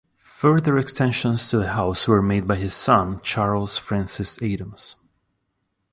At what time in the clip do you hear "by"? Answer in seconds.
2.47-2.55